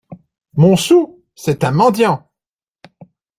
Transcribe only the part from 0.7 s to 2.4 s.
sou? c’est un mendiant!